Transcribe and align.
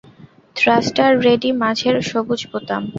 Thruster 0.55 1.11
ready, 1.25 1.49
মাঝের 1.61 1.95
সবুজ 2.09 2.41
বোতাম। 2.51 2.83